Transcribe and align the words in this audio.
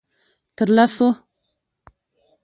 _تر 0.55 0.69
لسو. 0.75 1.07